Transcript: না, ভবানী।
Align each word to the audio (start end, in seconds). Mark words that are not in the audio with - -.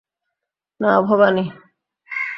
না, 0.79 0.91
ভবানী। 1.01 1.45